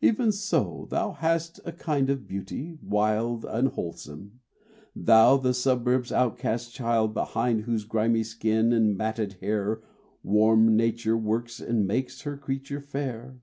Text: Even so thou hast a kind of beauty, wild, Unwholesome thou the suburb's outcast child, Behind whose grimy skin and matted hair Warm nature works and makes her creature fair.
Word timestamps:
Even 0.00 0.32
so 0.32 0.86
thou 0.88 1.12
hast 1.12 1.60
a 1.66 1.70
kind 1.72 2.08
of 2.08 2.26
beauty, 2.26 2.78
wild, 2.82 3.44
Unwholesome 3.44 4.40
thou 4.96 5.36
the 5.36 5.52
suburb's 5.52 6.10
outcast 6.10 6.72
child, 6.72 7.12
Behind 7.12 7.64
whose 7.64 7.84
grimy 7.84 8.22
skin 8.24 8.72
and 8.72 8.96
matted 8.96 9.34
hair 9.42 9.82
Warm 10.22 10.74
nature 10.78 11.18
works 11.18 11.60
and 11.60 11.86
makes 11.86 12.22
her 12.22 12.38
creature 12.38 12.80
fair. 12.80 13.40